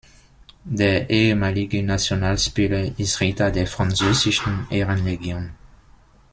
Der 0.65 1.11
ehemalige 1.11 1.83
Nationalspieler 1.83 2.97
ist 2.97 3.19
Ritter 3.21 3.51
der 3.51 3.67
französischen 3.67 4.65
Ehrenlegion. 4.71 5.51